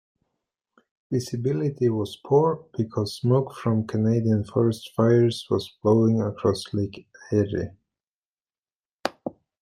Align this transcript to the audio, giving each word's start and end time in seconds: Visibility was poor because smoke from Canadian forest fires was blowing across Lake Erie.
Visibility 1.11 1.87
was 1.89 2.15
poor 2.25 2.65
because 2.75 3.17
smoke 3.17 3.53
from 3.53 3.85
Canadian 3.85 4.43
forest 4.43 4.89
fires 4.95 5.45
was 5.51 5.77
blowing 5.83 6.19
across 6.19 6.73
Lake 6.73 7.07
Erie. 7.31 7.69